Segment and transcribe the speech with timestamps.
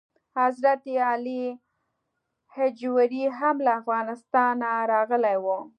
[0.37, 1.45] حضرت علي
[2.55, 5.45] هجویري هم له افغانستانه راغلی و.